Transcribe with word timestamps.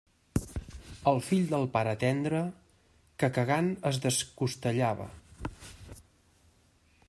El 1.11 1.19
fill 1.25 1.43
del 1.51 1.67
pare 1.75 1.93
tendre, 2.03 2.41
que 3.23 3.31
cagant 3.37 3.69
es 3.93 4.01
descostellava. 4.07 5.09